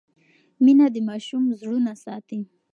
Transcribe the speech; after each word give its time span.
مینه 0.63 0.85
د 0.95 0.97
ماشوم 1.09 1.43
زړونه 1.59 1.93
ساتي. 2.03 2.41